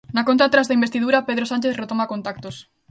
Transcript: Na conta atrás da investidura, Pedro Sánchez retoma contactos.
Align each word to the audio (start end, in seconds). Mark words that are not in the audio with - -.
Na 0.15 0.25
conta 0.27 0.43
atrás 0.45 0.67
da 0.67 0.77
investidura, 0.79 1.25
Pedro 1.29 1.45
Sánchez 1.51 1.73
retoma 1.81 2.09
contactos. 2.13 2.55